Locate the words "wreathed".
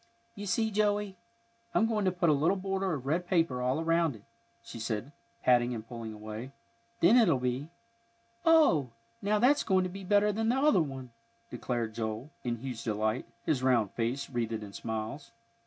14.27-14.63